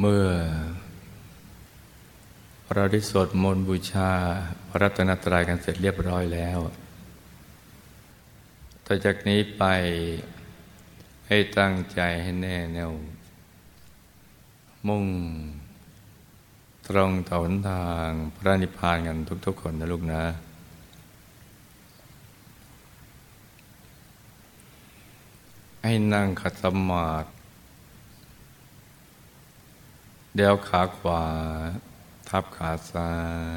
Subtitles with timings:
[0.00, 0.28] เมื่อ
[2.74, 4.10] เราได้สวดมนต์บูชา
[4.68, 6.58] พระรัตนตรัยกันเสร็จเรียบร้อยแล้ว
[8.86, 9.64] ต่อจากนี้ไป
[11.28, 12.92] ให้ตั้งใจให้แน่แน่ว
[14.88, 15.04] มุ่ง
[16.88, 20.24] ตรงต่อหนทางพระนิพพานกันทุกๆคนนะลูกนะ
[25.84, 27.37] ให้นั่งขัดสมาธิ
[30.34, 31.24] เดี๋ยวขาขวา
[32.28, 33.12] ทับขาซ้า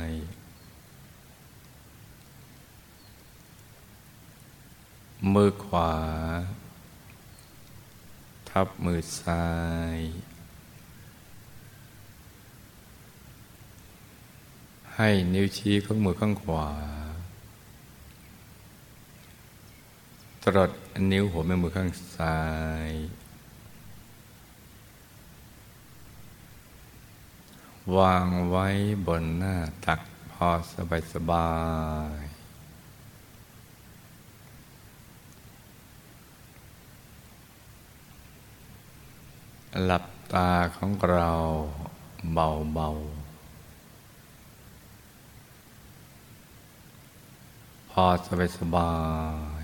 [0.07, 0.09] ย
[5.33, 5.91] มือขวา
[8.49, 9.45] ทับมือซ้า
[9.95, 9.97] ย
[14.95, 16.69] ให้นิ้วชี้ของมือข้างขวา
[20.43, 20.71] ตรด
[21.11, 22.39] นิ้วหัวแม่มือข้างซ้า
[22.87, 22.89] ย
[27.97, 28.67] วางไว้
[29.07, 31.49] บนหน้าตักพอสบายสบา
[32.19, 32.21] ย
[39.85, 41.31] หลับตาของเรา
[42.33, 42.89] เบาเบา
[47.91, 48.91] พอสบายสบา
[49.61, 49.63] ย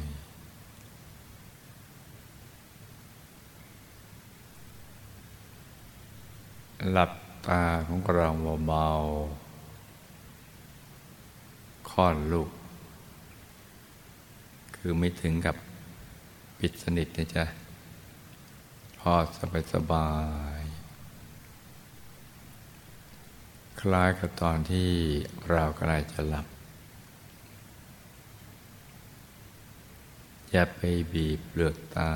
[6.93, 7.11] หลับ
[7.49, 8.29] ตาของเรา
[8.67, 12.49] เบาๆค่อนลูก
[14.75, 15.55] คือไม่ถึงกับ
[16.59, 17.45] ปิดสนิทนะจ๊ะ
[18.99, 20.09] พอสบายสบา
[20.59, 20.61] ย
[23.79, 24.89] คล้ายกับตอนที่
[25.51, 26.47] เรากำลังจะหลับ
[30.51, 30.81] อย่าไป
[31.13, 32.11] บีบเปลือกตา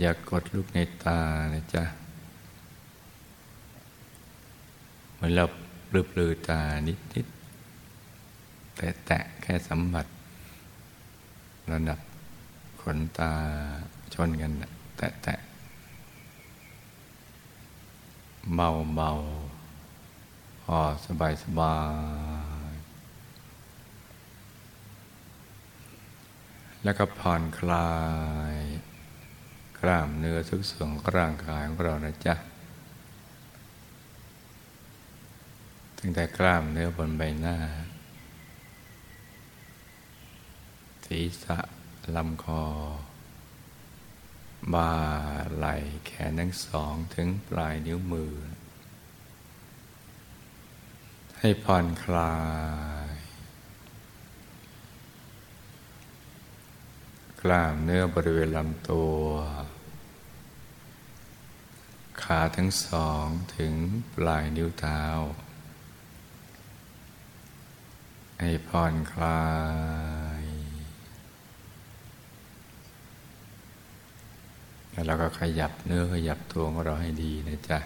[0.00, 1.18] อย่ากกดลูกในตา
[1.54, 1.84] นะจ๊ะ
[5.14, 5.44] เหมือนเรา
[5.88, 7.26] ปลือปลือตานิดนิด
[8.76, 10.06] แต่แตะแค่สัมผัส
[11.72, 11.98] ระดับ
[12.80, 13.32] ขนตา
[14.14, 14.52] ชนกัน
[14.96, 15.38] แตะแตะ
[18.54, 19.10] เบาเบา
[20.62, 21.76] พอสบายสบา
[22.70, 22.72] ย
[26.84, 27.92] แล้วก็ผ่อนคลา
[28.54, 28.61] ย
[29.82, 32.34] กล้ามเนื้อทุกส่วนของร่างกายของเรานะจ๊ะ
[35.98, 37.56] ตั้งแต่กล้ามเนื้อบนใบหน้า
[41.06, 41.58] ศีรษะ
[42.16, 42.64] ลำคอ
[44.74, 44.92] บ่า
[45.56, 45.74] ไหล่
[46.06, 48.32] แขนทั้งสองถึงปลายนิ้วมือ
[51.38, 52.34] ให้ผ่อนคลา
[53.10, 53.12] ย
[57.42, 59.18] กล้ามเนื้อบริเวณลำตัว
[62.24, 63.74] ขาทั้งสองถึง
[64.14, 65.02] ปลายนิ้วเท้า
[68.40, 69.44] ให้ผ่อนคลา
[70.42, 70.44] ย
[74.90, 77.78] แล้วเราก็ขยับเนื้อขยับตัวของเราให้ดีนะจ๊ะ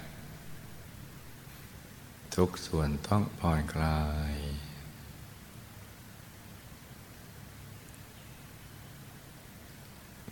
[2.35, 4.01] ทุกส่วนต้องผ่อนคลา
[4.35, 4.37] ย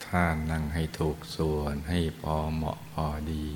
[0.06, 3.46] ท่านั่งให้ถูกส่วนให้พอเหมาะพอดี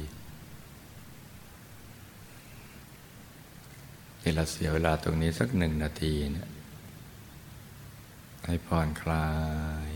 [4.29, 6.49] เดี๋ยวเราเสียเวลาตรงนี้สักหนึ่งนาทีเนี่ย
[8.47, 9.31] ให้ผ่อนคลา
[9.91, 9.93] ย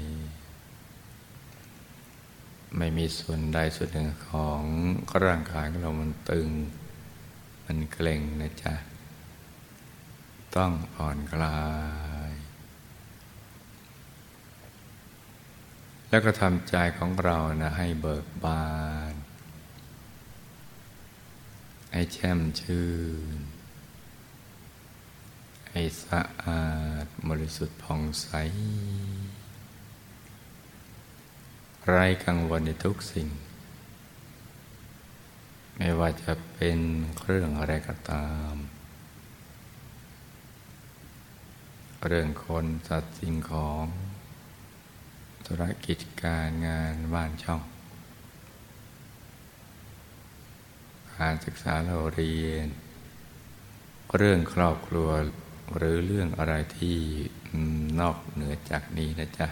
[2.78, 4.62] ไม่มีส่วนใดส่วนหนึ่งของ
[5.24, 6.48] ร่างกายของเรามันตึง
[7.66, 8.74] มันเกร็งนะจ๊ะ
[10.56, 11.62] ต้องผ่อนคลา
[12.30, 12.32] ย
[16.08, 18.66] แล้วก็ทำใจของเรานะให้เบิกบา
[19.12, 19.14] น
[21.92, 22.90] ให้แช่มชื่
[23.38, 23.51] น
[25.74, 26.64] ให้สะอา
[27.04, 28.28] ดบริสุทธิ์ผ่องใส
[31.86, 33.28] ไร้กังวลในทุกสิ่ง
[35.76, 36.78] ไม่ว่าจะเป็น
[37.24, 38.54] เรื่องอะไรก็ตาม
[42.06, 43.84] เรื่องคนสัตว์สิ่งของ
[45.46, 47.62] ธุรกิจการงานบ้านช่อง
[51.18, 52.68] การศึกษาเราเรียน
[54.16, 55.10] เรื่องครอบครัว
[55.76, 56.96] หรือเรื่องอะไรที่
[58.00, 59.48] นอกเหนือจากนี้นะจ๊ะ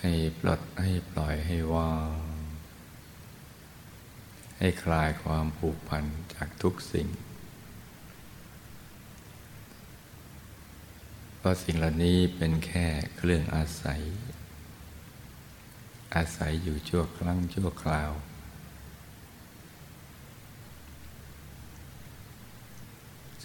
[0.00, 2.34] ให้ปลดให้ปล่อยให้ว่าง
[4.58, 6.04] ให้คลายความผูกพัน
[6.34, 7.08] จากทุกสิ่ง
[11.38, 14.02] เพราะสิ่งเหล่านี้เป็นแค่เครื่องอาศัย
[16.16, 18.10] อาศัยอยู่ชั่วครั้งชั่วคราว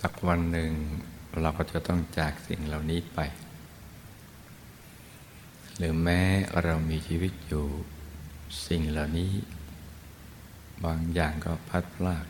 [0.02, 0.72] สักวันหนึ่ง
[1.42, 3.20] เราก็จะต้องจากสิ่งเหล่านี้ไป
[5.78, 6.22] หรือแม้
[6.64, 7.66] เรามีชีวิตอยู่
[8.68, 9.32] สิ่งเหล่านี้
[10.84, 12.26] บางอย่างก็พัดพลาก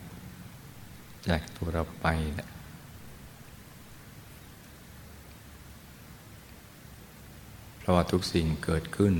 [1.27, 2.50] จากตัวเราไปแหละ
[7.77, 9.16] เพราะว่าทุกสิ่งเกิดขึ้น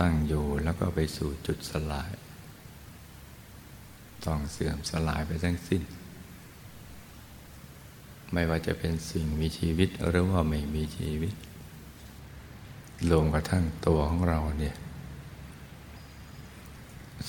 [0.00, 2.12] ตั้งอยู่แล้วก็ไปสู่จุดสลาย
[4.26, 5.82] ต้องเสื่อมสลายไปทั้งสิ้น
[8.32, 11.34] ไม่ว่าจะเป็นสิ่งมีชีวิตหรือว่าไม่มีชีวิต
[13.10, 14.76] รวมกระทั่งตัวของเราเนี่ย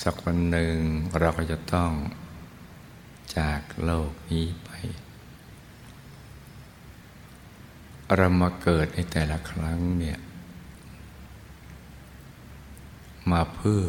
[0.02, 0.76] สักวันหนึ่ง
[1.18, 1.92] เราก็จะต้อง
[3.36, 4.70] จากโลกนี้ไป
[8.16, 10.18] เรามาเกิดในแต่ละครั้งเนี่ย
[13.30, 13.86] มาเพื่อ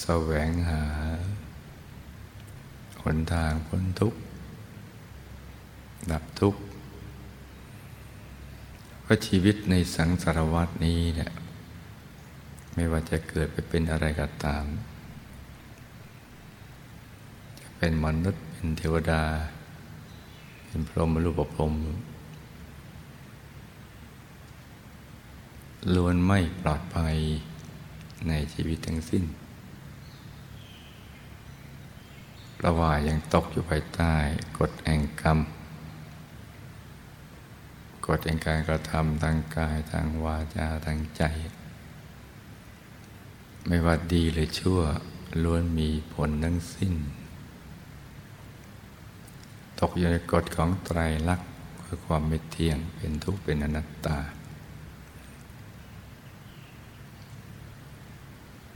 [0.00, 0.84] แสวงหา
[3.02, 4.21] หนทางพ้นทุกข์
[6.10, 6.60] ดับทุกข์
[9.02, 11.32] เพราะชีวิตในสังสารวัตนี้เนี่ย
[12.74, 14.64] ไม่ว่าจะเกิดไปเป็นอะไรก็ตาม
[17.60, 19.22] จะเป็นมนุษย์เป็นเทวดา
[20.66, 21.74] เป็นพรหมรูปพรหม
[25.94, 27.16] ล้วนไม่ปลอดภัย
[28.28, 29.24] ในชีวิตทั้งสิ้น
[32.64, 34.14] ราว่ายังตกอยู่ภายใต้
[34.58, 35.38] กฎแห่งกรรม
[38.06, 41.22] กฎแห่งการกระทำทางกายทางวาจาทางใจ
[43.66, 44.80] ไม่ว่าดีหรือชั่ว
[45.42, 46.94] ล้วนมีผลทั้งสิ้น
[49.80, 51.50] ตกอยู่ในกฎของไตรลักษณ์
[51.84, 54.18] คือความไม่เที่ยงเป็นทุกข์เป็นอนัตตา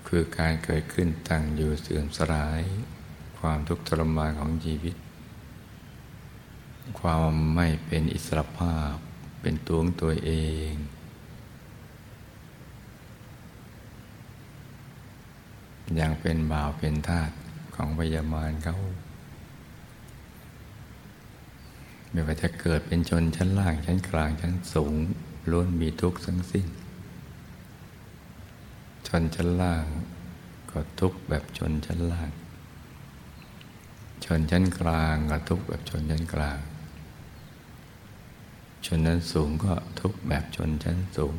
[0.07, 2.63] คือการเกิดขึ้นตั้งอยู่เสื่อมสลาย
[3.39, 4.97] ความทุกข์ทรมานของชีวิต
[7.01, 8.97] ความไม่เป็นอิสรภาพ
[9.41, 10.33] เป็นตัวของตัวเอ
[10.71, 10.73] ง
[15.95, 17.31] อย่างเป็นบ่าวเป็นทาส
[17.75, 18.77] ของพยามารเขา
[22.11, 24.95] ไม่ว่าจะเกิดเป็นชนชั้นล่างชั้นกลางชั้นสูง
[25.51, 26.67] ล้วนมีทุกข์ทั้งสิ้น
[29.09, 29.85] ชนชั้นล่าง
[30.71, 32.31] ก็ทุกข์แบบชนชั้นล่าง
[34.25, 36.59] ชนชั้นกลางก็ทุกข์แบบชนชั้นกลาง
[38.87, 41.35] ชนชั้นสูงก็ทุกแบบชนชั้นสูง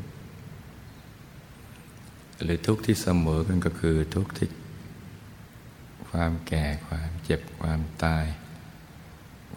[2.43, 4.49] หรือทุกที่เสมอกันก็คือทุกที่
[6.09, 8.25] ความแก่ความเจ็บความตาย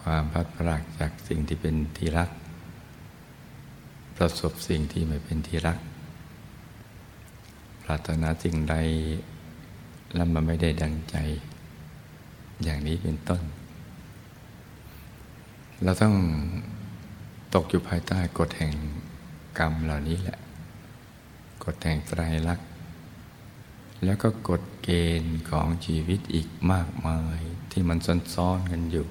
[0.01, 2.29] ความพัดพลากจากสิ่งที่เป็นที่รัก
[4.17, 5.77] ประสบสิ่งที่ไม่เป็นที่รัก
[7.83, 8.75] ปรารถนาสิ่งใด
[10.15, 11.15] แล้วมันไม่ได้ดังใจ
[12.63, 13.41] อย่างนี้เป็นต้น
[15.83, 16.15] เราต้อง
[17.53, 18.75] ตกอยู่ภายใต้กฎแห่ง
[19.59, 20.39] กรรมเหล่านี้แหละ
[21.63, 22.67] กฎแห่งไตรลักษณ์
[24.03, 24.89] แล้วก็กฎเก
[25.21, 27.39] ณฑ์ของชีวิตอีกมากมาย
[27.71, 27.97] ที่มัน
[28.35, 29.07] ซ้อนๆกันอยู่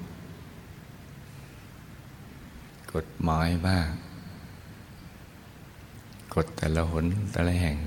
[2.93, 3.89] กฎหมายบ้าง
[6.35, 7.77] กฎแต่ละหนแต่ละแห่ง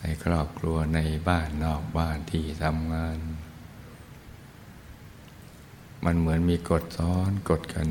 [0.00, 0.98] ในครอบครัวใน
[1.28, 3.18] บ้านนอกบ้านที่ทำงาน
[6.04, 7.88] มันเหมือนมีกฎซ้อนกฎกัน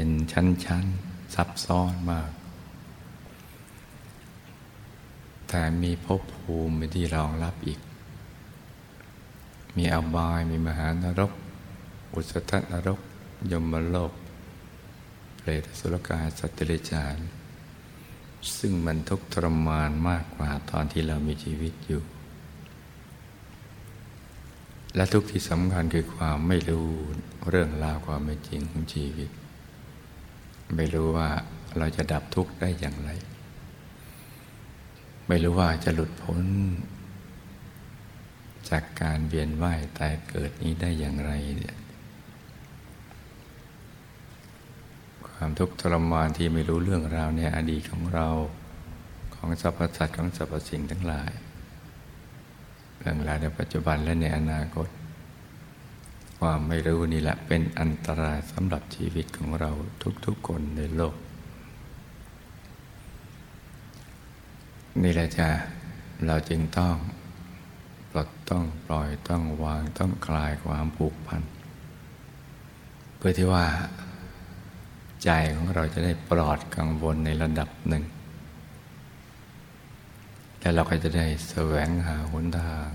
[0.00, 2.30] เป็นชั้นๆ ซับซ้อนมาก
[5.48, 7.80] แต่มีภพภูมิที่รองรับอีก
[9.76, 11.32] มีอบาย มีมหานรก
[12.14, 13.00] อุสตนรก
[13.52, 14.12] ยมโลก
[15.36, 17.18] เปรตสุรกายสัตว์เดรัจฉาน
[18.58, 22.02] ซึ่งมันทุกข์ทรมานมากกว่าตอนที่เรามีชีวิตอยู่
[24.94, 26.86] และทุกที่สำคัญคือความไม่รู้
[27.48, 29.30] เรื่องราวความเป็นจริงของชีวิต
[30.76, 31.28] ไม่รู้ว่า
[31.78, 33.10] เราจะดับทุกข์ได้อย่างไร
[35.28, 36.44] ไม่รู้ว่าจะหลุดพ้น
[38.70, 41.76] จากการเวียนว่ายตายเกิดนี้ได้อย่างไรเนี่ย
[45.28, 48.28] ความทุกข์ทรมานที่ไม่รู้เรื่องราวในอดีตของเรา
[49.34, 51.32] ของสรรพสัตว์ของสรรพสิ่งทั้งหลาย
[52.98, 54.88] เรื่องราวในปัจจุบันและในอนาคต
[56.38, 59.70] ความไม่รู้นี่แหละเป็นอันตรายสำหรับชีวิตของเรา
[60.26, 61.14] ทุกๆคนในโลก
[65.02, 65.48] นี่แหละจ้ะ
[66.26, 66.94] เราจึงต้อง
[68.10, 71.42] ปลดต้องปล่อยต้องวางต้องคลายความผูกพัน
[73.16, 73.64] เพื่อที่ว่า
[75.24, 78.04] ใจของเราจะได้ปลอดกังวลในระดับหนึ่ง
[80.60, 82.88] แล้วเราก็จะได้แสวงหาหนทาง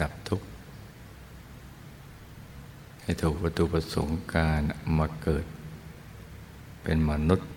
[0.00, 0.46] ดับทุกข์
[3.06, 4.60] ให้ถูกประตูประสงค์การ
[4.98, 5.44] มาเกิด
[6.82, 7.48] เป็นมนุษย์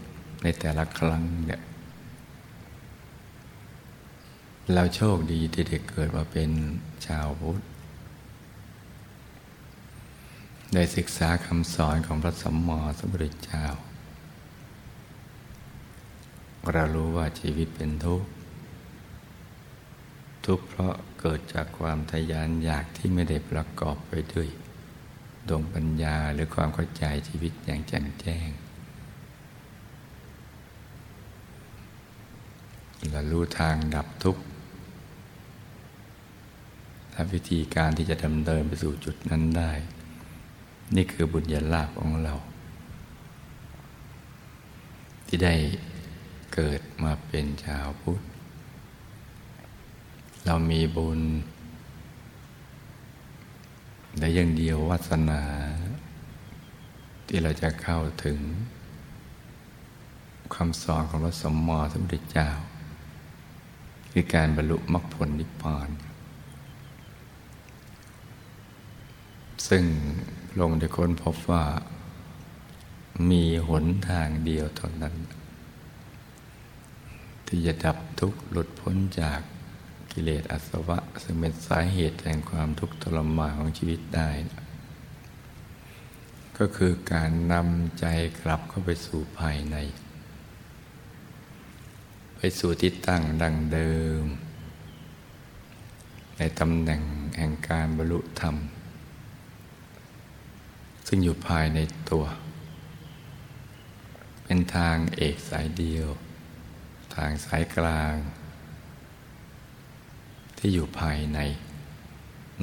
[0.43, 1.61] ในแต่ละครั้งเนี่ย
[4.73, 6.49] เราโชคดีที่ได้เกิดมาเป็น
[7.05, 7.61] ชาวพุทธ
[10.73, 13.65] ได้ศึกษาคำสอนของพระสัมมาสัมพุทธเจ้า
[16.71, 18.29] เรารู้ว่าชีวิตเป็นทุกข์
[20.45, 24.49] ทุกข์เพราะเกิดจากความทยานอยากที่ไม่ได้ประกอบไปด้วย
[25.49, 28.49] ดวงปัญญาหรือความเข้าใจชีวิตอย่างแจ่มแจ้ง
[33.11, 34.43] เรารู้ทางดับทุกข์
[37.11, 39.71] และวิธีการที่จะดำเนินไปสู่จุดนั้นได้
[40.95, 42.33] นี่คือบุญญาลาภของเรา
[45.27, 45.55] ที่ได้
[46.53, 48.21] เกิดมาเป็นชาวพุทธ
[50.45, 51.19] เรามีบุญ
[54.17, 55.41] ได้อย่างเดียววาสนา
[57.27, 58.39] ที่เราจะเข้าถึง
[60.55, 62.49] คำสอนของพระสมมอสมเด็จเจ้า
[64.11, 65.89] คือการบรรลุมรรคผลนิพพาน
[69.67, 69.83] ซึ่ง
[70.59, 71.63] ลงได้ค้นพบว่า
[73.29, 75.15] มีหนทางเดียวเท่านั้น
[77.45, 79.41] ที่จะดับทุกข์หลุดพ้นจาก
[80.21, 84.29] กิเลสอาสวะ ซึ่งเป็นสาเหตุแห่งความทุกข์ทรมานของชีวิตได้
[86.57, 88.05] ก็คือการนำใจ
[88.41, 89.75] กลับเข้าไปสู่ภายใน
[92.37, 94.23] ไปสู่ที่ตั้งดังเดิม
[96.37, 97.01] ในตำแหน่ง
[97.37, 98.55] แห่งการบรรลุธรรม
[101.07, 102.25] ซึ่งอยู่ภายในตัว
[104.43, 106.07] เป็นทางเอกสายเดียว
[107.15, 108.15] ทางสายกลาง
[110.59, 111.39] ที่อยู่ภายใน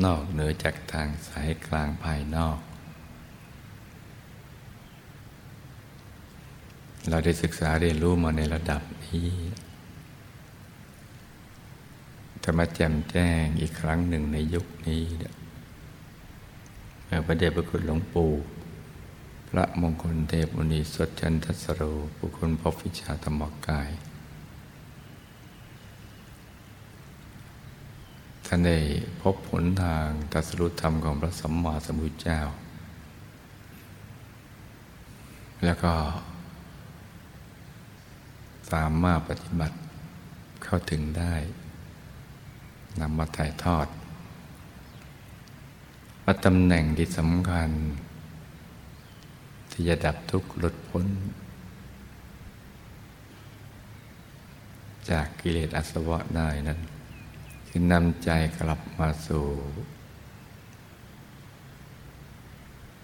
[0.04, 2.58] นอกเหนือจากทางสายกลางภายนอก
[7.08, 9.30] เราได้ศึกษาเรียนรู้มาในระดับนี้
[12.44, 15.34] จะมาแจ่มแจ้งอีกครั้งหนึ่งในยุคนี้เนี่ย
[17.26, 18.32] พระเดชพระคุณหลวงปู่
[19.48, 21.82] พระมงคลเทพมุนีสดจันทสโร
[22.18, 23.90] บุคคลพบวิชาธรรมกาย
[28.46, 28.78] ท่านได้
[29.22, 32.40] พบผลทางตัสรุธรรมของพระสัมมาสัมพุทธเจ้า
[35.64, 35.92] แล้วก็
[38.72, 39.76] สามารถปฏิบัติ
[40.64, 41.34] เข้าถึงได้
[43.00, 43.86] นำมาถ่ายทอด
[46.24, 47.70] ว่าตำแหน่งที่สำคัญ
[49.70, 51.06] ที่จะดับทุกข์หลุดพ้น
[55.10, 56.80] จากกิเลสอาสวะได้นั้น
[57.78, 58.30] คือนำใจ
[58.61, 59.47] กลับมาสู่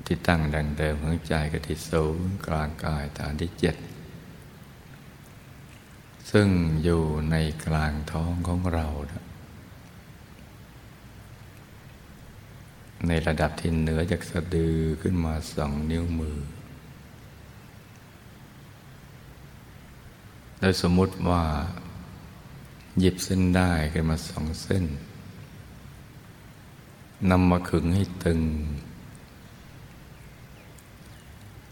[0.07, 3.77] ที่ตั้งดังเดิมของใจกที่สูงกลางกายฐานที่เจ็ด
[6.31, 6.49] ซึ่ง
[6.85, 7.37] อยู่ใน
[7.67, 8.87] กลางท้องของเรา
[13.07, 16.39] ในระดับที่เหนือจากสะดือขึ้นมาสองนิ้วมือ
[20.59, 21.45] โดยสมมติว่า
[22.99, 24.85] หยิบเส้นได้ขึ้นมาสองเส้น
[27.31, 28.41] นำมาขึงให้ตึง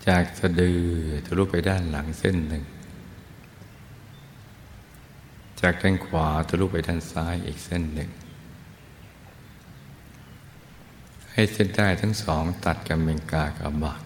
[0.06, 0.80] จากสะดือ
[1.26, 2.64] ทะลุไปด้านหลังเส้นหนึ่ง
[5.60, 8.10] จากด้านขวาทะลุไปด้านซ้ายอีกเส้นหนึ่ง
[11.32, 14.02] ให้เส้นได้ทั้งสองตัดกันเป็นกากบาท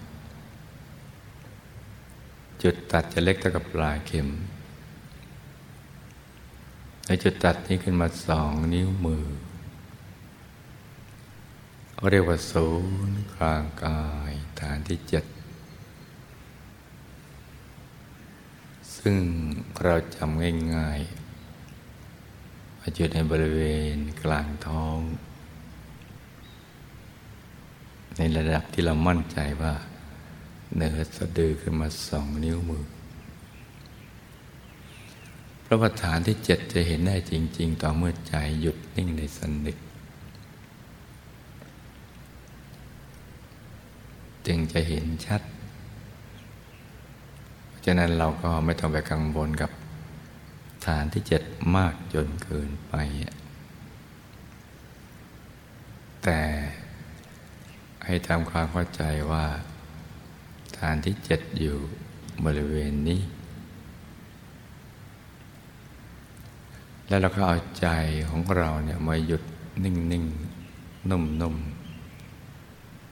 [2.62, 4.28] จุดตัดจะเล็กเท่ากับปลายเข็ม
[7.07, 9.27] ในจุดตัดนี้ขึ้นมาสองนิ้วมือ
[11.95, 12.69] เขาเรียกว่าศู
[13.09, 15.25] นย์กลางกายฐานที่เจ็ด
[18.97, 19.17] ซึ่ง
[19.83, 20.41] เราจำ
[20.75, 23.61] ง่ายๆว่าจุดในบริเว
[23.95, 24.99] ณกลางท้อง
[28.17, 29.75] ในระดับที่เรามั่นใจว่า
[30.77, 32.85] เนื้อสะดือขึ้นมาสองนิ้วมือ
[35.64, 39.76] พระประฐานที่เจ็ดจะเห็นได้จริง ๆ ต่อเมื่อใจหยุดนิ่งในสนิท
[44.47, 45.42] จึงจะเห็นชัด
[47.66, 49.71] เพราะฉะนั้นเราก็ไม่ต้องไปกังวลกับ
[50.87, 51.42] ฐานที่เจ็ด
[51.76, 52.94] มากจนเกินไป
[56.25, 56.40] แต่
[58.06, 59.44] ให้ทำความเข้าใจว่า
[60.78, 61.76] ฐานที่เจ็ดอยู่
[62.44, 63.21] บริเวณนี้
[67.09, 67.89] แล้วเราก็เอาใจ
[68.29, 69.43] ของเราเนี่ยมาหยุด
[69.85, 70.25] นิ่งนิ่ง
[71.11, 71.57] นุ่มนุ่ม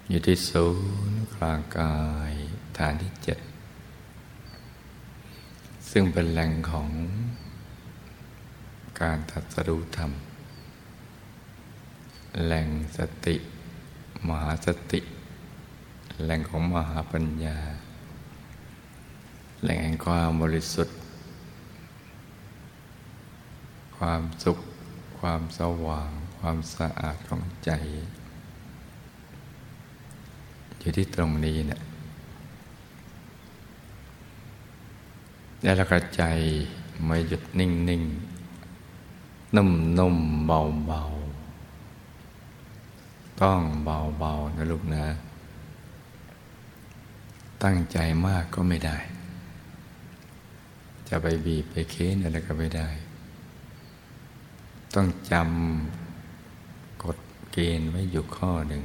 [0.09, 0.67] อยู่ที่ศู
[1.11, 1.95] นย์กลางกา
[2.31, 2.33] ย
[2.77, 3.39] ฐานที่เจ็ด
[5.91, 6.91] ซึ่งเป็นแหล่งของ
[9.01, 10.13] การตัดสรุธรรม
[12.45, 13.37] แหล่งสติ
[14.29, 15.01] มหาสติ
[16.23, 17.59] แหล่งของมหาปัญญา
[19.63, 20.97] แหล่งแห่งความบริสุทธิ์
[24.06, 24.59] ความสุข
[25.21, 27.71] ความสว่าง ความสะอาดของใจ
[30.78, 31.80] อยู่ที่ตรงนี้เนะี่ย
[35.62, 36.25] แล้วเราก็ใจ
[37.04, 38.02] ไม่หยุดนิ่งนิ่ง
[39.56, 40.16] นุ่มนุ่ม
[40.47, 41.02] เบาเบา
[43.42, 45.04] ต้องเบาเบานะลูกนะ
[47.62, 48.97] ตั้งใจมากก็ไม่ได้
[51.09, 52.90] จะไปบีบไปเค้นอะไรก็ไม่ได้
[54.95, 57.19] ต้องจำกฎ
[57.53, 58.83] เกณฑ์ไว้อยู่ข้อหนึ่ง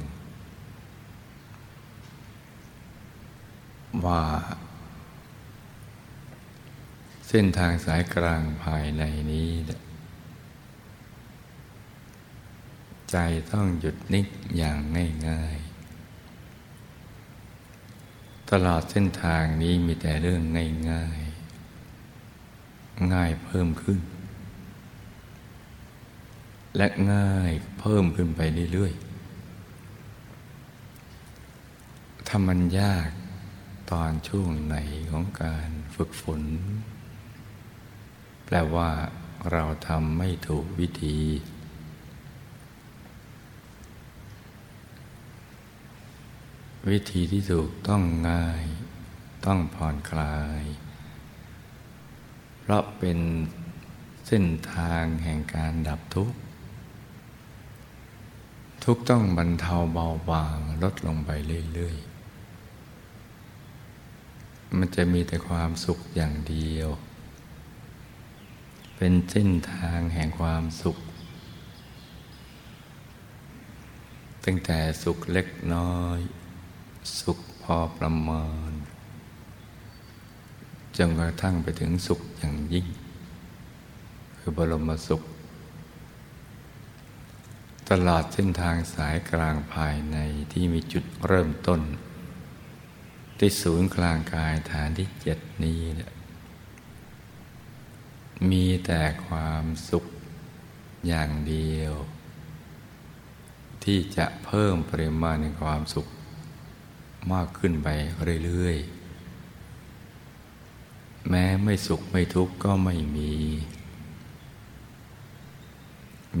[4.06, 4.22] ว่า
[7.28, 9.48] เส้นทางสายกลางภายในนี้
[13.10, 13.16] ใจ
[13.52, 14.78] ต้องหยุดนิ่งอย่าง
[15.28, 15.68] ง่ายๆ
[18.50, 20.42] ตลอดเส้นทางนี้มีแต่เรื่อง
[20.90, 23.98] ง่ายๆ ง่ายเพิ่มขึ้น
[26.78, 28.40] และง่ายเพิ่มขึ้นไป
[28.72, 29.08] เรื่อยๆ
[32.26, 33.08] ถ้ามันยาก
[33.90, 34.76] ตอนช่วงไหน
[35.10, 36.42] ของการฝึกฝน
[38.44, 38.90] แปลว่า
[39.52, 41.18] เราทำไม่ถูกวิธี
[46.90, 48.64] วิธีที่ถูกต้องง่าย
[49.46, 50.62] ต้องผ่อนคลาย
[52.60, 53.18] เพราะเป็น
[54.26, 56.38] เส้นทางแห่งการดับทุกข์
[58.84, 61.30] ทุกต้องบรรเทาเบาบางลดลงไป
[61.72, 66.88] เรื่อยๆ มันจะมีแต่ความสุขอย่างเดียว
[68.96, 70.96] เป็นเส้นทางแห่งความสุข
[74.44, 76.18] ตั้งแต่สุขเล็กน้อย
[77.20, 78.72] สุขพอประมาณ
[80.96, 82.86] จนกระทั่งไปถึงสุขอย่างยิ่ง
[84.38, 85.22] คือบรมสุข
[87.90, 90.16] ตลอดเส้นทางสายกลางภายใน
[90.52, 91.80] ที่มีจุดเริ่มต้น
[93.38, 95.80] ที่ศูนย์กลางกายฐานที่เจ็ดนี้
[98.50, 100.04] มีแต่ความสุข
[101.06, 101.92] อย่างเดียว
[103.84, 106.06] ที่จะเพิ่มปริมาณในความสุข
[107.32, 107.88] มากขึ้นไป
[108.44, 113.32] เรื่อยๆ แม้ไม่สุขไม่ทุกข์ก็ไม่มี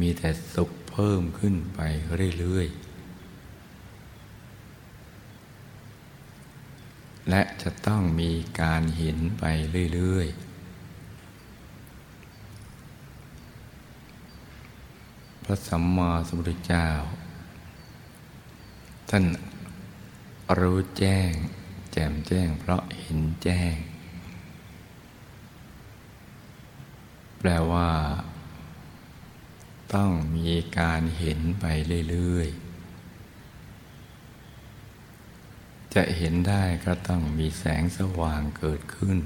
[0.00, 1.80] มีแต่สุขเพิ่มขึ้นไป
[2.38, 2.88] เรื่อยๆ
[7.30, 8.30] และจะต้องมี
[8.60, 9.44] การเห็นไป
[9.94, 10.48] เรื่อยๆ
[15.44, 16.88] พระสัมมาสัมพุทธเจ้า
[19.10, 19.24] ท่าน
[20.58, 21.30] รู้แจ้ง
[21.92, 23.74] แจ่มแจ้งเพราะเห็นแจ้ง
[27.38, 27.90] แปลว่า
[29.94, 31.64] ต้องมีการเห็นไป
[32.10, 32.68] เรื่อยๆ
[35.94, 39.18] จะเห็นได้ก็ต้องมีแสงสว่างเกิดขึ้น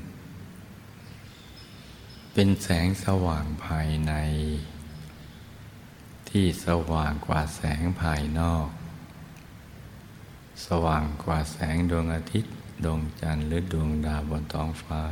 [2.33, 4.13] เป็นแสงสว่างภายใน
[6.29, 8.69] ที่สว่างกว่าแสงภายนอก
[10.67, 15.03] สว่างกว่าแสงดวงอาทิตย์ ดวงจันทร์หรือดวงดาวบนท้องฟ้า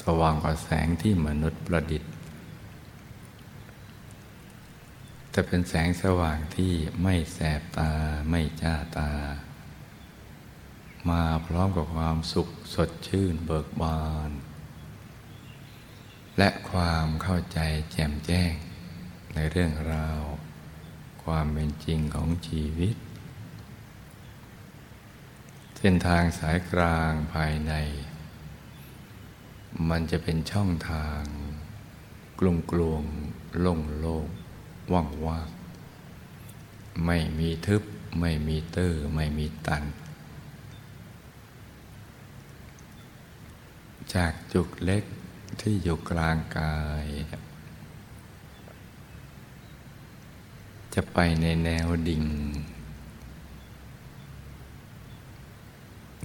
[0.00, 2.17] สว่างกว่าแสงที่มนุษย์ประดิษฐ์
[5.38, 7.92] แต่เป็นแสงสว่างที่ไม่แสบตา
[8.30, 9.12] ไม่จ้าตา
[11.10, 14.30] มาพร้อมกับความสุขสดชื่นเบิกบาน
[16.38, 17.58] และความเข้าใจ
[17.92, 18.52] แจ่มแจ้ง
[19.34, 20.20] ในเรื่องราว
[21.24, 22.96] ความเป็นจริงของชีวิต
[25.78, 27.72] เส้นทางสายกลางภายใน
[29.88, 31.22] มันจะเป็นช่องทาง
[32.40, 33.02] กลุ่มกลวง
[33.60, 34.28] โล่งโล่ง
[34.92, 35.48] ว่างว่าง
[37.06, 37.82] ไม่มีทึบ
[38.20, 39.84] ไม่มีเตอร์ไม่มีตัน
[44.14, 45.04] จากจุกเล็ก
[45.60, 47.04] ที่อยู่กลางกาย
[50.94, 52.24] จะไปในแนวดิ่ง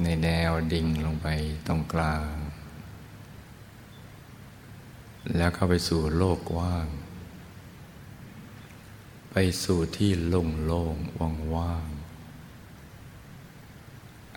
[0.03, 1.27] ในแนวดิ่งลงไป
[1.67, 2.33] ตรงกลาง
[5.35, 6.87] แล้วเข้าไปสู่โลกกว้าง
[9.35, 11.87] ไปสู่ที่โล่งโล่งว่างว่าง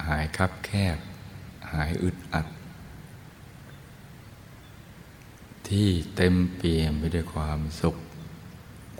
[0.06, 0.98] หายคับแคบ
[1.72, 2.46] หายอึดอัด
[5.68, 7.96] ที่เต็มเปี่ยมไปด้วยความสุข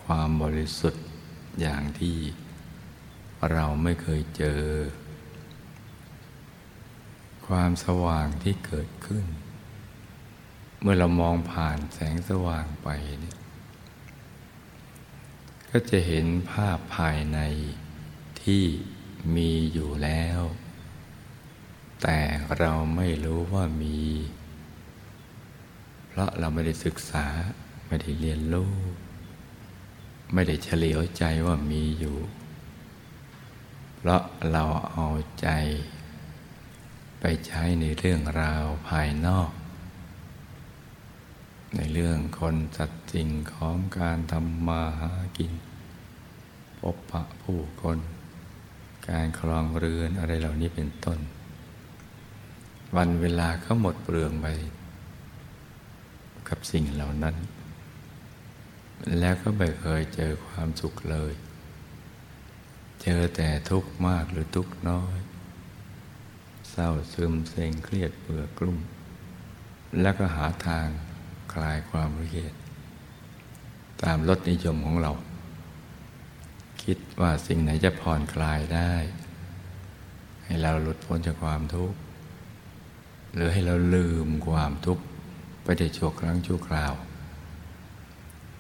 [0.05, 1.05] ความบริสุทธิ์
[1.61, 2.17] อย่างที่
[3.53, 4.63] เราไม่เคยเจอ
[7.47, 9.27] ความสว่างที่เกิดขึ้น
[10.81, 12.89] เมื่อเรามองผ่านแสงสว่างไป
[13.21, 13.37] เนี่ย
[15.79, 17.39] ก็จะเห็นภาพภายใน
[18.43, 18.65] ที่
[19.35, 20.41] มีอยู่แล้ว
[22.03, 22.19] แต่
[22.59, 24.01] เราไม่รู้ว่ามี
[26.09, 27.27] เพราะเราไม่ได้ศึกษา
[27.87, 28.75] ไม่ได้เรียนรู้
[30.33, 32.19] ไม่ได้เฉลียวใจว่ามีอยู่
[33.97, 35.09] เพราะเราเอา
[35.41, 35.49] ใจ
[37.21, 39.51] ไปใช้ในเรื่องราวภายนอก
[41.77, 45.53] ในเรื่องคนสัตว์สิ่งของการทำมาหากิน
[46.79, 47.99] พบปะผู้คน
[49.09, 51.19] การคลองเรือนอะไรเหล่านี้เป็นต้น
[52.97, 54.47] วันเวลาก็หมดเปลืองไป
[56.49, 57.37] กับสิ่งเหล่านั้น
[59.19, 61.33] แล้วก็ไม่เคยเจอความสุขเลย
[63.03, 65.19] เจอแต่ทุกข์มากหรือทุกข์น้อย
[66.71, 68.79] เศร้าซึมเซ็งเครียดเบื่อกลุ้ม
[70.01, 70.89] แล้วก็หาทาง
[71.63, 72.55] ลายความเครียด
[74.03, 75.13] ตามรสนิยมของเรา
[76.83, 78.93] คิดว่าสิ่งไหนจะผ่อนคลายได้
[80.45, 81.99] ให้เราหลุดพ้นจากความทุกข์
[83.35, 85.05] หรือให้เราลืมความทุกข์
[85.63, 86.95] ไปได้ชั่วครั้งชั่วคราว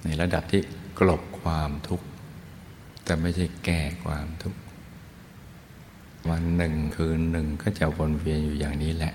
[0.02, 0.62] ในระดับที่
[0.98, 2.06] กลบความทุกข์
[3.04, 4.60] แต่ไม่ใช่แก่ความทุกข์
[6.30, 9.14] วันหนึ่งคืนหนึ่งก็จะวนเวียนอยู่อย่างนี้แหละ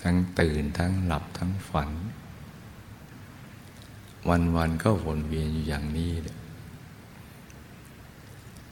[0.00, 1.90] ทั้งตื่นทั้งหลับทั้งฝัน
[4.28, 6.12] วันวันก็วนเวียนอยู่อย่างนี้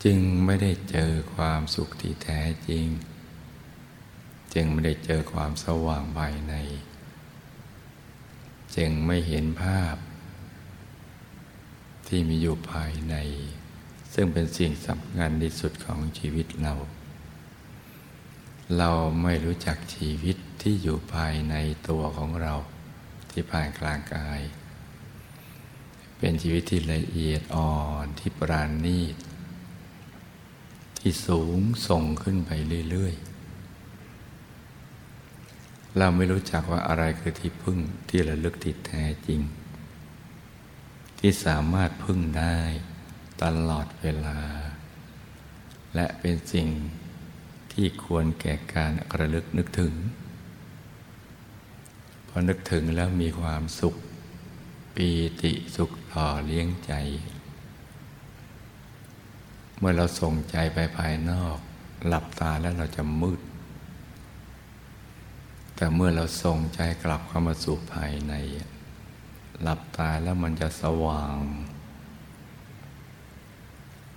[0.04, 2.86] จึงไม่ได้เจอความสุขที่แท้จริง
[4.54, 6.54] จึงไม่ได้เจอความสว่างภายใน
[8.76, 9.96] จึงไม่เห็นภาพ
[12.06, 13.16] ที่มีอยู่ภายใน
[14.14, 16.74] ซึ่งเป็นสิ่งสำคัญที่สุดของชีวิตเรา
[18.78, 18.90] เรา
[19.22, 21.54] ไม่รู้จักชีวิตที่อยู่ภายใน
[21.88, 22.54] ตัวของเรา
[23.30, 24.40] ที่ภายกลางกาย
[26.18, 29.16] เป็นชีวิตที่ละเอียดอ่อนที่ปราณีต
[30.98, 32.50] ที่สูงส่งขึ้นไป
[32.90, 33.28] เรื่อย ๆ
[35.98, 37.78] เราไม่รู้จักว่าอะไรคือที่พึ่ง
[38.08, 39.40] ที่ระลึกที่แท้จริง
[41.18, 42.56] ที่สามารถพึ่งได้
[43.42, 44.40] ตลอดเวลา
[45.94, 46.68] และเป็นสิ่ง
[47.72, 49.94] ที่ควรแก่การระลึกนึกถึง
[52.28, 53.94] พอนึกถึงแล้วมีความสุข
[54.94, 55.08] ปี
[55.42, 56.92] ติสุข หล่อเลี้ยงใจ
[59.78, 61.58] เมื่อเราส่งใจไปภายนอก
[62.06, 63.40] หลับตาแล้วเราจะมืด
[65.76, 68.34] แต่เมื่อเราส่งใจกลับเข้ามาสู่ภายใน
[69.62, 71.36] หลับตาแล้วมันจะสว่าง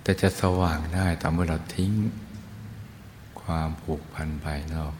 [0.02, 1.92] แต่จะสว่างได้ตอนเมื่อเราทิ้ง
[3.42, 4.94] ความผูกพันภายนอก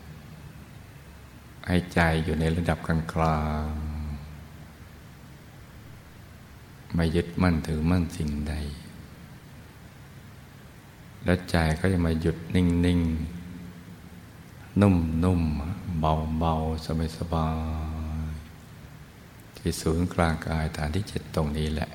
[1.66, 3.70] ให้ใจอยู่ในระดับกลางกลาง
[6.94, 8.54] ไม่ยึดมั่นถือมั่นสิ่งใด
[11.24, 13.00] แล้วใจก็จะมาหยุดนิ่งนิ่ง
[14.80, 15.42] นุ่มนุ่ม
[16.00, 17.48] เบาเบาสบายสบา
[18.26, 18.32] ย
[19.56, 21.90] ที่ศูนย์กลางกายฐานที่เจ็ดตรงนี้แหละ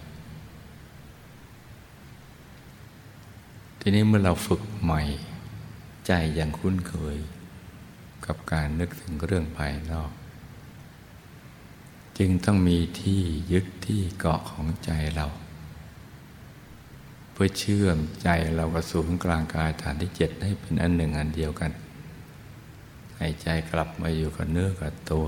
[3.80, 5.02] ทีนี้เมื่อเราฝึกใหม่
[6.06, 7.18] ใจยังคุ้นเคย
[8.26, 10.12] กับการนึกถึงเรื่องภายนอก
[12.18, 15.28] จึงต้องมีที่ยึดที่เกาะของใจเรา
[17.32, 21.72] เพื่อเชื่อมใจเรากับศูนย์กลางกายฐานที่เจ็ดให้เป็นอันหนึ่งอันเดียวกัน
[23.18, 25.28] ให้ใจกลับมาอยู่กับเนื้อกับตัว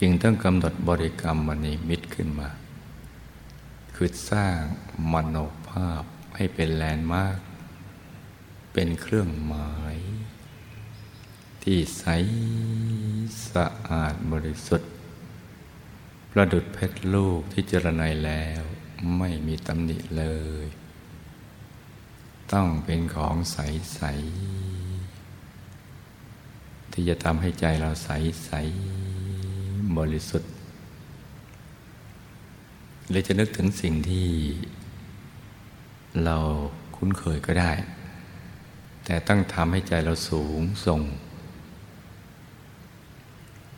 [0.00, 2.48] จึงต้องกำหนดบริกรรมมณีมิตรขึ้นมา
[3.94, 4.60] คือสร้าง
[5.12, 5.36] มโน
[5.68, 6.02] ภาพ
[6.36, 7.38] ให้เป็นแลนด์มาร์ก
[8.72, 9.96] เป็นเครื่องหมาย
[11.70, 12.06] ที่ใส
[13.52, 14.90] สะอาดบริสุทธิ์
[16.30, 18.62] ประดุดเพชรลูกที่เจรไนแล้ว
[19.18, 20.24] ไม่มีตำหนิเล
[20.64, 20.66] ย
[22.52, 23.58] ต้องเป็นของใส
[23.94, 24.02] ใส
[26.92, 28.10] ที่จะทำให้ใจเราใส
[28.44, 28.50] ใส
[29.98, 30.52] บริสุทธิ์
[33.08, 34.28] หรือจะนึกถึงสิ่งที่
[36.24, 36.36] เรา
[36.96, 37.72] คุ้นเคยก็ได้
[39.04, 41.02] แต่ต้องทำให้ใจเราสูงส่ง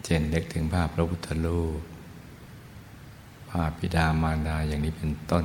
[0.04, 1.80] เช่นนึกถึงภาพพระพุทธรูป
[3.50, 5.44] ภาพพิดามารดาอย่างนี้เป็นต้น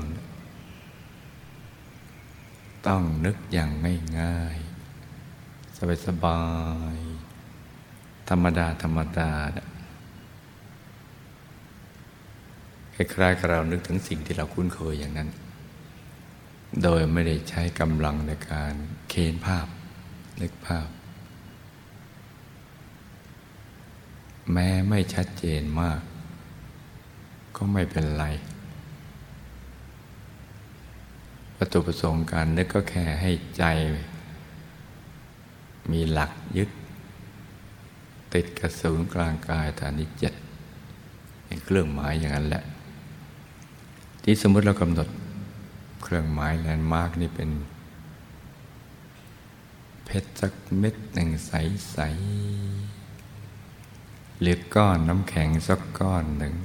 [2.88, 3.72] ต้องนึกอย่าง
[4.20, 6.42] ง่ายๆสบา
[6.96, 9.32] ยๆธรรมดาธรรมดา
[12.96, 15.30] คล้ายๆกับเรานึกถึงสิ่งที่เราคุ้นเคยอย่างนั้น
[16.84, 18.74] โดยไม่ได้ใช้กำลังในการ
[19.10, 19.68] เค้นภาพ
[20.42, 20.88] นึกภาพ
[24.52, 26.00] แม้ไม่ชัดเจนมาก
[27.56, 28.26] ก็ไม่เป็นไร
[31.58, 33.64] ประตูประสงค์การนึกก็แค่ให้ใจ
[35.92, 36.70] มีหลักยึด
[38.34, 40.34] ติดกระสุนกลางกายฐานิจ็ด
[41.46, 42.64] เป็นเครื่องหมายอย่างนั้นแหละ
[44.24, 45.08] ที่สมมติเรากำหนด
[46.04, 47.50] เครื่องหมายแลนด์มาร์กนี่เป็น
[50.06, 52.00] เพชรสักเม็ดหนึ่งใส
[54.40, 56.56] หรือก้อนน้ำแข็งสักก้อนหนึ่ง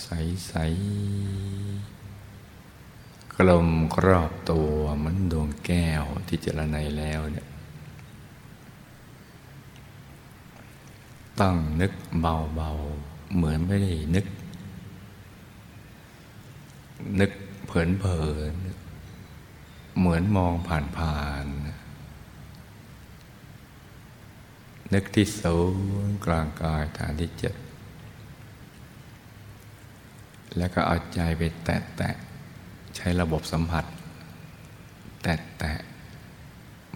[0.00, 1.96] ใส ๆ
[3.34, 7.46] กลมครอบตัวเหมือนดวงแก้วที่เจรไนแล้วเนี่ย
[11.40, 12.70] ต้องนึกเบา
[13.02, 14.26] ๆ เหมือนไม่ได้นึก
[17.20, 17.32] นึก
[17.66, 18.20] เผิ
[18.52, 20.54] นๆเหมือนมอง
[20.98, 21.65] ผ่านๆ
[24.92, 25.56] นึกที่ศู
[26.06, 27.54] นย์กลางกายฐานที่เจ็ด
[30.56, 32.10] แล้วก็เอาใจไปแตะแตะ
[32.96, 33.84] ใช้ระบบสัมผัส
[35.22, 35.72] แตะแตะ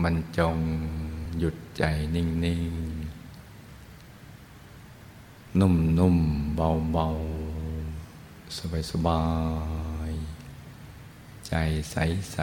[0.02, 0.56] มันจง
[1.38, 2.62] หยุดใจนิ่งนิ่ง
[5.60, 6.16] นุ่มนุ่ม
[6.56, 7.06] เบาเบา
[8.56, 9.22] สบายสบา
[10.10, 10.12] ย
[11.48, 11.54] ใจ
[11.90, 11.96] ใส
[12.32, 12.38] ใส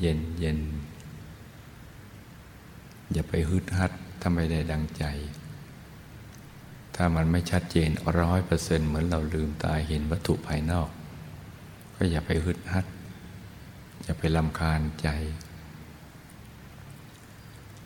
[0.00, 0.60] เย็นเย็น
[3.12, 3.92] อย่าไปฮึดฮัด
[4.22, 5.04] ถ้าไม่ได้ดังใจ
[6.94, 10.88] ถ้ามันไม่ชัดเจนร้อยเปอร์เซ็นต์เหมือนเราลืมตาเห็นวัตถุภายนอก
[11.96, 12.86] ก็อย่าไปฮึดฮัด
[14.02, 15.08] อย่าไปลำคาญใจ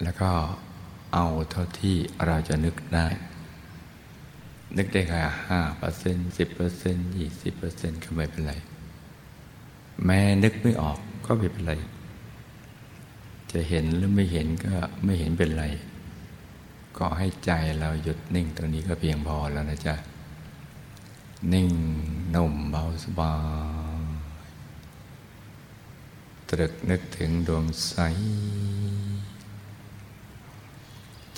[0.02, 0.30] แล้วก็
[1.14, 1.96] เอาเท่าที่
[2.26, 3.06] เราจะนึกได้
[4.76, 8.54] นึกได้แค่ห้าเปอร์เซ็นต์สิบเปอร์เซ็นต์ยี่สิบเปอร์เซ็นต์ก็ไม่เป็นไร
[10.04, 11.74] แม้นึกไม่ออกก็ไม่เป็นไร
[13.52, 15.64] จะเห็นหรือไม่เห็นก็ไม่เห็นเป็นไร
[16.98, 19.96] ก็ให้ใจเราหยุดนิ่งตรงนี้ก็เพียงพอแล้วนะจ๊ะ
[21.52, 21.70] นิ่ง
[22.34, 23.34] นุ่มเบาสบา
[24.00, 24.02] ย
[26.50, 27.96] ตรึกนึกถึงดวงใส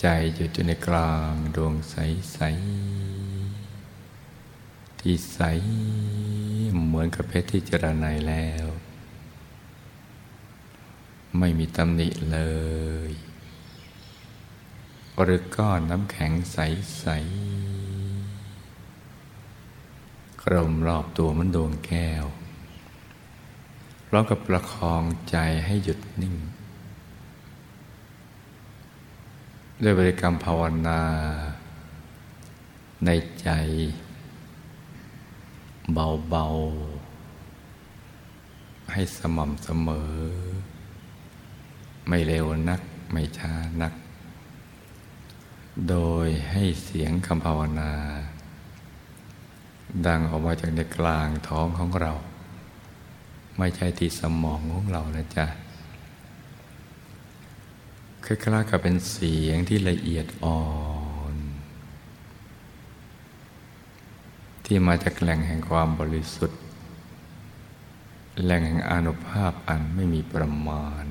[0.00, 1.96] ใจหยุดอยู่ในกลางดวงใส
[2.32, 2.38] ใส
[5.00, 5.40] ที่ใส
[6.86, 8.66] เหมือนกับเพชรที่เจรไนแล้ว
[11.38, 12.40] ไม่มีตำหนิเล
[13.10, 13.12] ย
[15.24, 17.18] หรือก้อนน้ำแข็งใสๆ
[20.42, 22.24] กลมรอบตัวมันดวงแก้ว
[24.06, 26.34] พร้อมกับประคองใจให้หยุดนิ่ง
[29.82, 31.02] ด้วยบริกรรมภาวนา
[33.04, 33.10] ใน
[33.42, 33.48] ใจ
[35.92, 36.46] เบา
[37.64, 40.12] ๆ ให้สม่ำเสมอ
[42.08, 42.80] ไม่เร็วนัก
[43.12, 43.52] ไม่ช้า
[43.82, 43.92] นัก
[45.86, 47.92] โดยให้เสียงคำภาวนา
[50.06, 52.12] ดังออกมาจากในกลางท้องของเรา
[53.58, 55.46] ไม่ใช่ที่สมองของเรานะจ๊ะ
[58.24, 60.62] คล้ายๆกับเป็นเสียงที่ละเอียดอ่อ
[61.34, 61.36] น
[64.64, 66.60] ที่มาจากแหล่งแห่งความบริสุทธิ์
[68.42, 71.04] แหล่งแห่งอนุภาพอันไม่มีประมาณ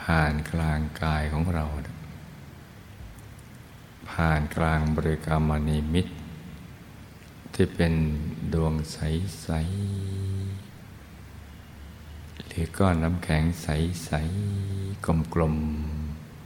[0.00, 1.66] ผ่านกลางกายของเรา
[4.20, 6.06] ผ่านกลางบริกรรมนิมิต
[7.54, 7.94] ที่เป็น
[8.52, 9.56] ดวงใส ๆ
[12.46, 14.10] หรือก้อนน้ำแข็งใส
[14.60, 15.56] ๆ กลม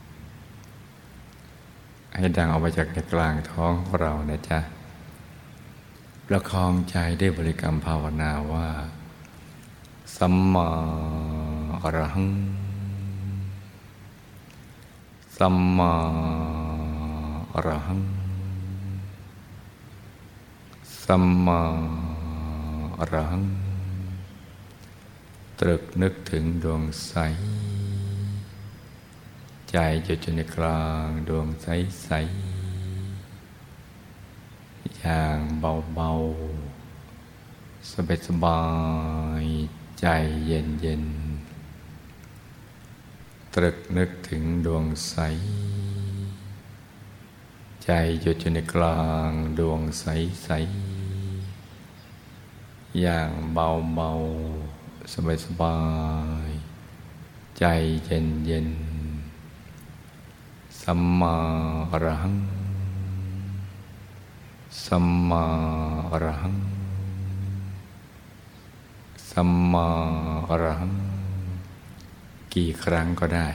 [0.06, 4.60] ๆ ให้ดังออกมาจากในกลางท้องของเรานะจ๊ะ
[6.26, 8.68] ประคองใจได้บริกรรมภาวนาว่า
[10.16, 10.68] สัมมา
[11.82, 12.28] อรหัง
[15.36, 15.92] สัมมา
[17.54, 18.00] อรหัง
[21.02, 21.62] สัมมา
[22.98, 23.44] อรหัง
[25.58, 27.14] ตรึกนึกถึงดวงใส
[29.70, 31.66] ใจจะอยู่ในกลางดวงใส
[32.04, 32.10] ใส
[34.96, 38.62] อย่างเบาๆ สบายสบา
[39.42, 39.44] ย
[40.00, 40.06] ใจ
[40.46, 41.04] เย็นเย็น
[43.54, 45.16] ตรึกนึกถึงดวงใส
[47.92, 50.48] ใจหยุดอยู่ในกลางดวงใส
[51.72, 54.10] ๆ อย่างเบาเบา
[55.12, 55.78] สบายสบา
[56.48, 56.50] ย
[57.58, 57.64] ใจ
[58.04, 58.68] เย็นเย็น
[60.82, 61.36] สัมมา
[61.90, 62.36] อรหัง
[64.84, 65.44] สัมมา
[66.10, 66.56] อรหัง
[69.30, 69.86] สัมมา
[70.48, 70.92] อรหัง
[72.54, 73.48] กี่ครั้งก็ได้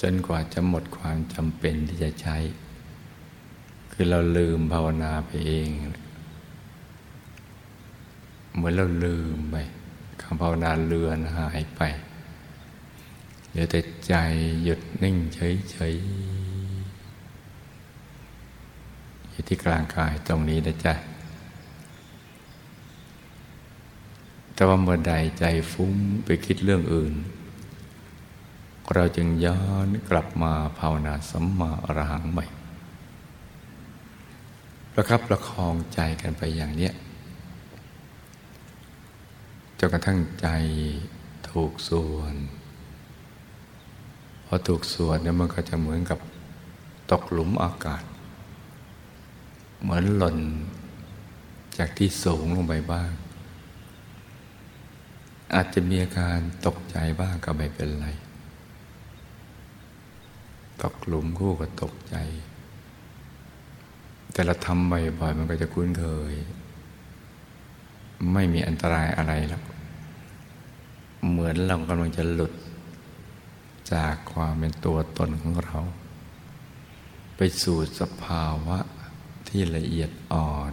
[0.00, 2.38] จนกว่าจะหมดความจำเป็นที่จะใช้
[4.04, 5.68] คือเราลืมภาวนาไปเอง
[8.54, 9.56] เหมือนเราลืมไป
[10.22, 11.80] คำภาวนาเลือนหายไป
[13.48, 14.14] เหลือแต่ใจ
[14.64, 16.10] หยุดนิ่งเฉยๆ
[19.30, 20.94] อยู่ที่กลางกายตรงนี้นะจ๊ะ
[24.54, 27.14] แต่ว่าเมื่อใดใจฟุ้งไปคิดเรื่องอื่น
[28.94, 32.46] เราจึงย้อนกลับมาภาวนาสัมมาอรหังใหม่
[34.94, 36.92] ประคับประคองใจกันไปอย่างเนี้ย
[39.78, 40.48] จนกระทั่งใจ
[41.50, 42.34] ถูกส่วน
[44.46, 46.18] พอถูกส่วดเนี่ยมันก็จะเหมือนกับ
[47.10, 48.02] ตกหลุมอากาศ
[49.82, 50.38] เหมือนหล่น
[51.78, 53.10] จากที่สูงลงไปบ้าง
[55.54, 58.08] อาจจะมีอาการตกใจบ้างก็ไม่เป็นไร
[60.82, 62.16] ตกหลุมคู่กับตกใจ
[64.32, 66.34] แต่เราทำบ่อยๆมันก็จะคุ้นเคย
[68.32, 69.62] ไม่มีอันตรายอะไรหรอก
[71.28, 72.52] เหมือนเรากำลังจะหลุด
[73.92, 75.78] จากความเป็นตัวตนของเรา
[77.36, 78.78] ไปสู่สภาวะ
[79.48, 80.72] ที่ละเอียดอ่อน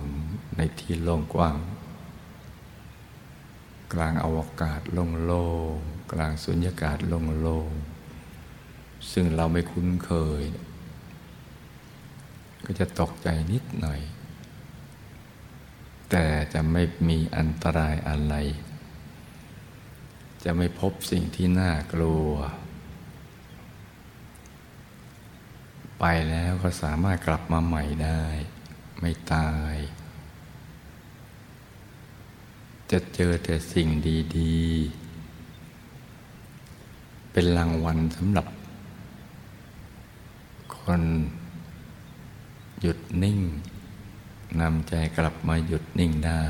[0.56, 1.58] ในที่โล่งกว้าง
[3.94, 10.42] กลางอวกาศโล่งๆกลางสุญญากาศโล่งๆซึ่งเราไม่คุ้นเคย
[12.66, 14.02] ก็จะตกใจนิดหน่อย
[16.10, 18.36] แต่จะไม่มีอันตรายอะไร
[20.44, 22.32] จะไม่พบสิ่งที่น่ากลัว
[26.00, 28.24] ไปแล้วก็สามารถกลับมาใหม่ได้
[29.00, 29.76] ไม่ตาย
[32.92, 33.88] จะเจอแต่สิ่ง
[34.38, 34.60] ดี
[36.60, 38.48] ๆ เป็นรางวัลสำหรับ
[40.78, 41.04] คน
[42.82, 43.40] หยุดนิ่ง
[44.62, 46.46] นำใจกลับมาหยุดนิ่งได้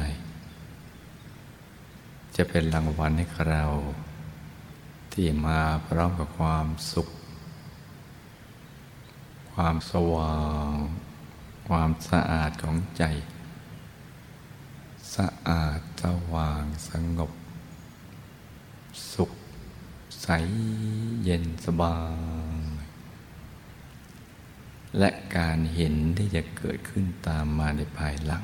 [2.35, 3.65] จะเป็นรางวัลให้เรา
[5.13, 7.09] ที่มาพร้อมกับความสุข
[9.53, 10.37] ความสว่า
[10.69, 10.71] ง
[11.67, 13.03] ความสะอาดของใจ
[15.15, 17.31] สะอาดสว่างสงบ
[19.13, 19.31] สุข
[20.21, 20.27] ใส
[21.23, 21.97] เย็นสบา
[22.37, 22.38] ย
[24.97, 28.43] และการเห็นที่จะเกิดขึ้นตามมาในภายหลัง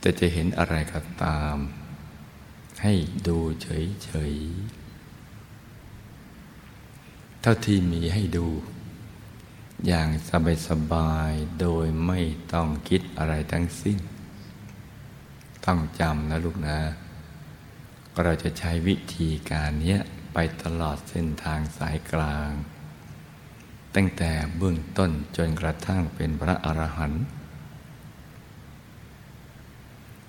[0.00, 1.56] แต่จะเห็นอะไรก็ตาม
[2.82, 2.94] ให้
[3.28, 4.78] ดูเฉยๆ
[7.40, 8.48] เท่าที่มีให้ดู
[9.86, 12.20] อย่างสบายสบายโดยไม่
[12.52, 13.98] ต้องคิดอะไรทั้งสิ้น
[15.64, 16.78] ต้องจำนะลูกนะ
[18.22, 19.96] เราจะใช้วิธีการนี้
[20.32, 22.50] ไปตลอดเส้นทางสายกลาง
[23.94, 27.24] ตั้งแต่เบื้องต้นจนกระทั่งเป็นพระอรหันต์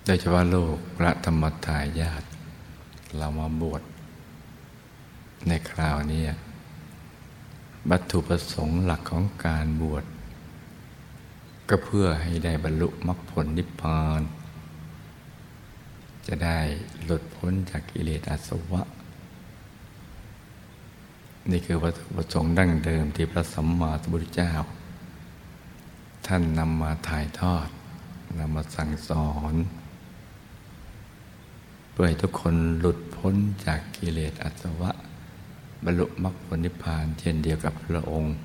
[0.06, 2.24] โดยเฉพาะโลกพระธรรมทายาท
[3.17, 3.82] เรามาบวช
[5.48, 6.24] ในคราวนี้
[7.89, 10.04] วัตถุประสงค์หลักของการบวช
[11.69, 14.22] ก็เพื่อให้ได้บรรลุมรรคผลนิพพาน
[16.28, 16.60] จะได้
[17.04, 18.82] หลุดพ้นจากกิเลสอาสวะ
[21.47, 24.54] นี่คือวัตถุประสงค์ดั้งเดิมที่พระสัมมาสัมพุทธเจ้า
[26.28, 27.67] ท่านนำมาถ่ายทอด
[28.39, 29.56] นำมาสั่งสอน
[31.91, 33.36] เพื่อให้ทุกคนหลุดพ้น
[33.66, 34.91] จากกิเลสอาสวะ
[35.84, 38.36] บรรลุมรรคผลนิพพานเช่นเดียวกับพระองค์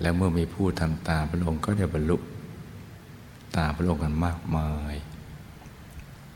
[0.00, 2.16] และเมื่อมีผู้ทำตามพระองค์ก็ได้บรรลุ
[3.56, 4.94] ตามพระองค์กันมากมาย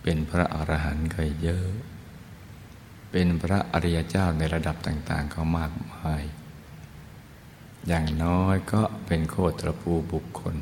[0.02, 1.68] เป็นพระอรหันต์ก็เยอะ
[3.10, 6.22] เป็นพระอริยเจ้าในระดับต่างๆก็มากมาย
[7.86, 10.56] อย่างน้อยก็เป็นโคตรภูบุคคล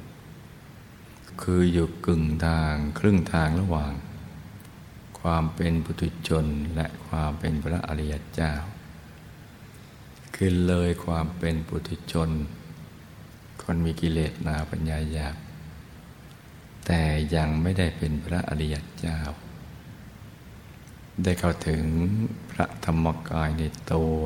[1.42, 3.92] คืออยู่กึ่งทางครึ่งทางระหว่าง
[5.20, 8.52] ความเป็นปุถุชนและความเป็นพระอริยเจ้า
[10.34, 12.30] คือเลยความเป็นปุถุชน
[13.62, 15.36] คนมีกิเลสนาปัญญาหยาบ
[16.86, 17.02] แต่
[17.34, 19.18] ยังไม่ได้เป็นพระอริยเจ้า
[21.22, 21.84] ได้เข้าถึง
[22.50, 23.62] พระธรรมกายใน
[23.92, 24.20] ตัว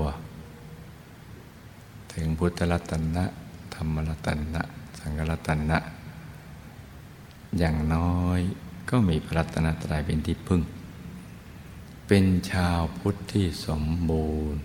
[2.13, 3.25] ถึงพุทธรัตนะ
[3.75, 4.63] ธรรมรัตนะ
[4.99, 5.79] สังฆรัตนะ
[7.59, 8.41] อย่างน้อย
[8.91, 10.63] ก็มีพระรัตนตรัยเป็นที่พึ่ง
[12.07, 14.63] เป็นชาวพุทธที่สมบูรณ์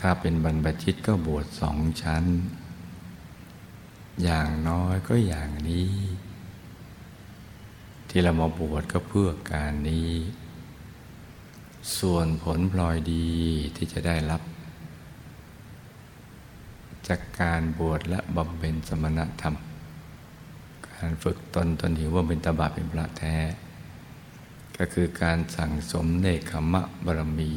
[0.00, 2.24] ถ้าเป็นบรรพชิตก็บวชสองชั้น
[4.22, 5.92] อย่างน้อยก็อย่างนี้
[8.08, 10.10] ที่เรามาบวชก็เพื่อการนี้
[11.98, 13.26] ส่วนผลพลอยดี
[13.76, 14.42] ที่จะได้รับ
[17.08, 19.54] จากการบวชและบำเพ็ญสมณธรรม
[20.90, 23.36] การฝึกตนตนหิวว่าเป็นตบะเป็นพระแท้
[24.78, 27.52] ก็คือการสั่งสมเนคขมะบารมี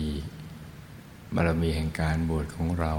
[1.36, 2.93] บารมีแห่งการบวชของเรา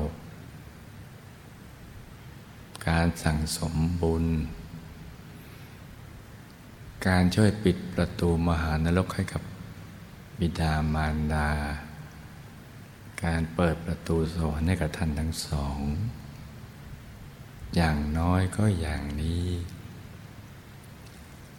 [2.89, 4.25] การสั่งสมบุญ
[7.07, 9.43] การช่วยปิดประตูมหานรกให้กับ
[10.41, 11.51] บิดามารดา
[13.25, 15.79] การเปิดประตูสวรรค์ให้กับท่านทั้งสอง
[17.75, 19.47] อย่างน้อยก็อย่างนี้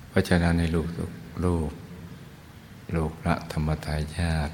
[0.09, 0.87] เพราะฉะนั้นในลูก
[1.45, 1.71] ลูก
[2.95, 4.51] ลูกพระธรรมทายาท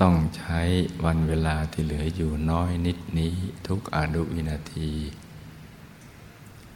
[0.00, 0.60] ต้องใช้
[1.04, 3.34] วันเวลาที่เหลืออยู่น้อยนิดนี้
[3.66, 4.92] ทุกอนุวินาที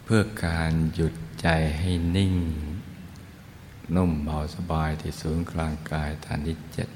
[0.04, 2.34] เพื่อการหยุดใจให้นิ่ง
[3.94, 6.88] นุ่มเบาสบายที่ศูนย์กลางกายฐานที่เจ็ด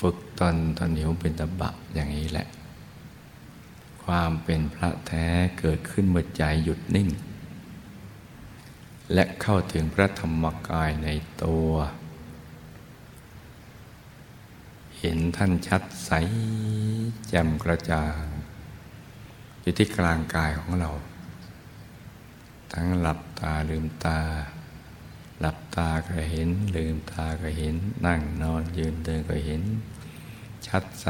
[0.00, 2.46] ฝึกตนตอนหิวเป็นตบะอย่างนี้แหละ
[4.04, 5.26] ความเป็นพระแท้
[5.60, 7.08] เกิดขึ้นเมื่อใจหยุดนิ่ง
[9.14, 11.08] และเข้าถึงพระธรรมกายใน
[11.44, 11.70] ตัว
[14.98, 16.10] เห็นท่านชัดใส
[17.28, 18.22] แจ่มกระจ่าง
[19.60, 20.90] อยู่ที่กลางกายของเรา
[22.72, 24.20] ทั้งหลับตาลืมตา
[25.40, 29.62] หลับตาก็เห็น ลืมตาก็เห็น นั่งนอนยืนเดินก็เห็น
[30.66, 31.06] ชัดใส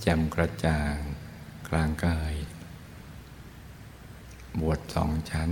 [0.00, 0.96] แจ่มกระจ่าง
[1.68, 2.34] กลางกาย
[4.60, 5.50] บวชสองชั้น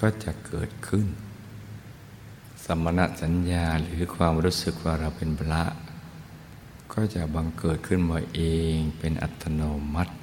[0.00, 1.06] ก็จะเกิดขึ้น
[2.64, 5.62] สมณสัญญาหรือความรู้สึกว่าเราเป็นพระ
[6.92, 8.40] ก็จะบังเกิดขึ้นมาเอ
[8.74, 9.62] งเป็นอัตโน
[9.94, 10.14] มัติ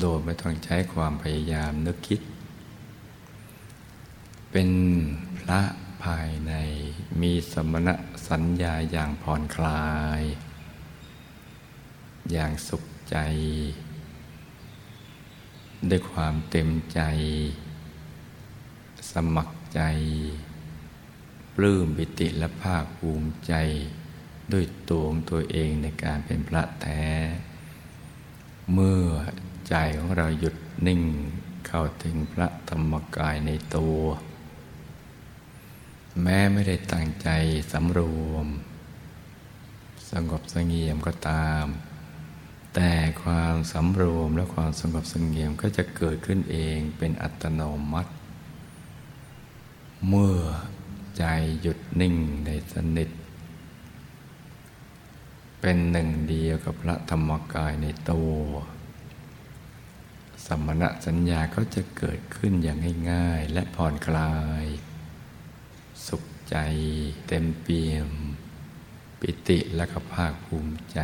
[0.00, 2.20] โดยไม่ต้องใช้ความพยายามนึกคิด
[4.56, 4.72] เป็น
[5.38, 5.62] พระ
[6.04, 6.52] ภายใน
[7.20, 7.88] มีสมณ
[8.28, 9.88] สัญญาอย่างผ่อนคลา
[10.20, 10.22] ย
[12.30, 13.16] อย่างสุขใจ
[15.90, 17.00] ด้วยความเต็มใจ
[19.12, 19.82] สมัครใจ
[21.56, 23.54] ปลื้มบิติและภาคภูมิใจ
[24.52, 27.04] ด้วยตัวของตัวเองในการเป็นพระแท้
[28.72, 29.06] เมื่อ
[29.68, 30.54] ใจของเราหยุด
[30.86, 31.02] นิ่ง
[31.66, 33.98] เข้าถึงพระธรรมกายในตัว
[36.22, 37.28] แม้ไม่ได้ตั้งใจ
[37.72, 38.00] สำร
[38.30, 38.46] วม
[40.10, 41.64] สงบสงเงียมก็ตาม
[42.74, 42.92] แต่
[43.22, 47.60] ความสำรวมและความสงบสงเงียมก็จะเกิดขึ้นเองเป็นอัตโน
[47.92, 48.12] มัติ
[50.08, 50.38] เมื่อ
[51.18, 51.24] ใจ
[51.60, 52.14] หยุดนิ่ง
[52.46, 53.08] ในสนิท
[55.60, 58.36] เป็นหนึ่งเดียวกับพระธรรมกายในตัว
[60.46, 62.78] สมณะสัญญาก็จะเกิดขึ้นอย่าง
[63.10, 64.64] ง่ายๆและผ่อนคลาย
[66.56, 66.64] ใจ
[67.28, 68.08] เต็มเปี่ยม
[69.20, 70.98] ปิติและก็ภาคภูมิใจ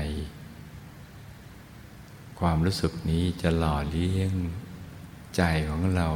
[2.40, 4.32] ความรู้สึกนี้จะหล่อเลี้ยง
[5.36, 6.08] ใจของเรา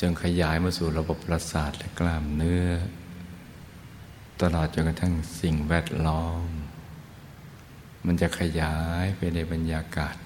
[0.00, 2.66] จนขยายมาสู่ระบบประสาทและกล้ามเนื้อ
[4.40, 6.46] ตลอดจนกระทั่งสิ่งแวดล้อม
[8.06, 10.16] มันจะขยายไปในบรรยากาศ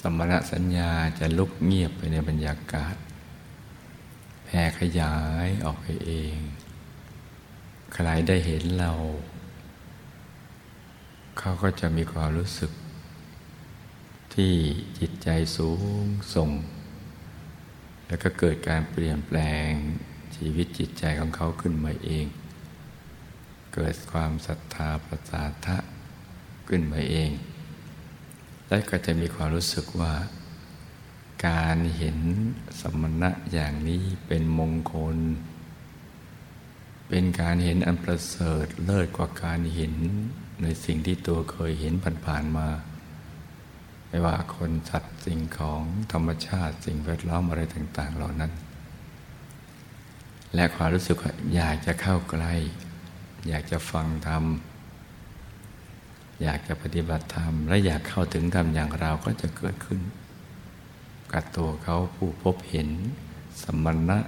[0.00, 2.96] สมณะสัญญาจะลุกเงียบไปในบรรยากาศ
[4.52, 6.36] ผ่ขยายออกไปเอง
[7.94, 8.92] ใครได้เห็นเรา
[11.38, 12.72] เขาก็จะมีความรู้สึก
[14.34, 14.54] ที่
[14.98, 15.70] จิตใจสู
[16.02, 16.50] งส่ง
[18.06, 19.38] แล้วก็เกิดการเปลี่ยนแปล
[19.68, 19.70] ง
[20.36, 22.26] ชีวิตจิตใจของเขาขึ้นมาเอง
[23.74, 25.78] เกิดความศรัทธาประสาทะ
[26.68, 27.30] ขึ้นมาเอง
[28.68, 30.12] และก็จะมีความรู้สึกว่า
[31.48, 32.18] การเห็น
[32.80, 35.16] สมณะอย่างนี้เป็นมงคล
[37.08, 39.94] เป็นการเห็นอันประเสริฐเลิศกว่าการเห็น
[40.62, 41.94] ในสิ่งที่ตัวเคยเห็น
[42.26, 42.68] ผ่านๆมา
[44.08, 45.82] ไม่ว่าคนสัตว์สิ่งของ
[46.12, 48.52] ธรรมชาติสิ่งแวดล้อมอะไรต่าง ๆ เหล่านั้น
[50.54, 51.16] และความรู้สึก
[51.56, 52.54] อยากจะเข้าใกล้
[53.48, 54.44] อยากจะฟังธรรม
[56.42, 60.00] อยากจะปฏิบัติธรรม และอยากเข้าถึงธรรมอย่างเราก็จะเกิดขึ้น
[61.32, 62.90] กับตัวเขาผู้พบเห็น
[63.62, 64.18] สมณะ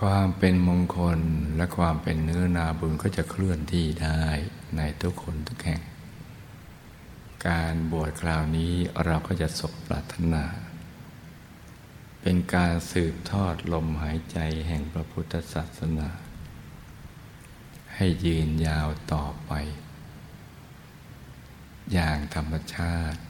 [0.00, 1.20] ความเป็นมงคล
[1.56, 4.24] และความเป็นเนื้อนาบุญก็จะเคลื่อนที่ได้
[4.76, 5.80] ในทุกคนทุกแห่ง
[7.48, 10.44] การบวชคราวนี้เราก็จะสบปรารถนา
[12.20, 16.08] เป็นการสืบทอดลมหายใจแห่งพระพุทธศาสนา
[17.94, 19.52] ให้ยืนยาวต่อไป
[21.92, 23.20] อย่างธรรมชาติ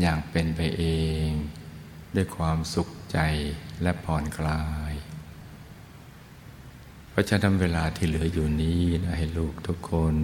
[0.00, 0.84] อย่างเป็นไปเอ
[1.28, 1.30] ง
[2.14, 3.18] ด้วยความสุขใจ
[3.82, 4.94] และผ่อนคลาย
[7.10, 10.14] เพราะฉะนั้นเวลาที่เหลืออยู่นี้นะให้ลูกทุกคน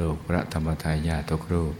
[0.00, 1.74] ลูกพระธรรมทายาทุกรูป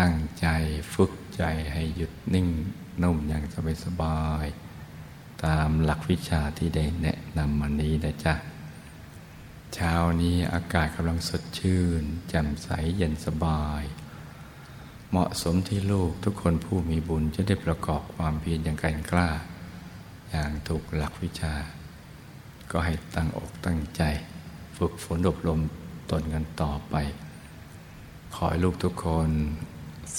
[0.00, 0.46] ตั้งใจ
[0.94, 2.48] ฝึกใจให้หยุดนิ่ง
[3.02, 4.46] นุ่มอย่างสบายสบาย
[5.44, 8.34] ตามหลักวิชาที่ได้แนะนำมานี้นะจ๊ะ
[9.74, 13.82] เช้านี้อากาศกำลังสดชื่นแจ่มใสเย็นสบาย
[15.16, 19.28] เหมาะสมที่ลูกทุกคนผู้มีบุญจะได้ประกอบความเพียรอย่างกันกล้า
[20.30, 21.54] อย่างถูกหลักวิชา
[22.70, 24.02] ก็ให้ตั้งอกตั้งใจ
[24.76, 25.60] ฝึกฝนอบรม
[26.10, 26.94] ตนกันต่อไป
[28.34, 29.30] ขอให้ลูกทุกคน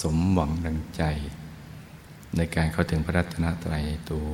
[0.00, 1.02] สมหวังดังใจ
[2.36, 4.30] ในการเข้าถึงพระรัตนตรัยตัว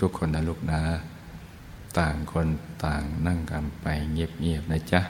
[0.00, 0.80] ทุกๆคนนะลูกนะ
[1.98, 2.46] ต่างคน
[2.84, 5.02] ต่างนั่งกันไปเงียบๆนะจ๊ะ